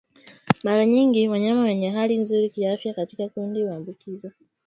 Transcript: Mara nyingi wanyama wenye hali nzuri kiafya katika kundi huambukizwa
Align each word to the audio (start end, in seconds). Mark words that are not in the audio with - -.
Mara 0.63 0.85
nyingi 0.85 1.27
wanyama 1.27 1.61
wenye 1.63 1.89
hali 1.89 2.17
nzuri 2.17 2.49
kiafya 2.49 2.93
katika 2.93 3.29
kundi 3.29 3.61
huambukizwa 3.61 4.31